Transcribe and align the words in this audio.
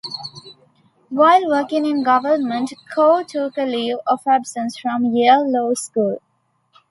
While 1.11 1.47
working 1.47 1.85
in 1.85 2.01
government, 2.03 2.73
Koh 2.91 3.21
took 3.21 3.55
a 3.55 3.65
leave 3.67 3.97
of 4.07 4.21
absence 4.27 4.75
from 4.79 5.05
Yale 5.13 5.45
Law 5.47 5.75
School. 5.75 6.17